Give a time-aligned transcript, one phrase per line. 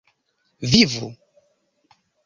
[0.71, 1.13] vivu